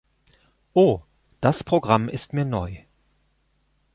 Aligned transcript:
Oh, 0.73 1.01
das 1.41 1.63
Programm 1.63 2.09
ist 2.09 2.33
mir 2.33 2.43
neu. 2.43 2.77